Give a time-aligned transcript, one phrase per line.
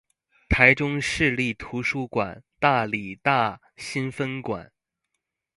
[0.49, 4.71] 臺中市立圖書館大里大新分館